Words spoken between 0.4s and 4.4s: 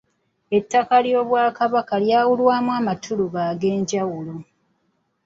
Ettaka ly'Obwakabaka lyawulwamu amatuluba ag'enjawulo.